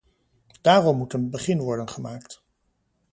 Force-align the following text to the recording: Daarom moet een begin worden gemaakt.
Daarom 0.61 0.97
moet 0.97 1.13
een 1.13 1.29
begin 1.29 1.59
worden 1.59 1.89
gemaakt. 1.89 2.43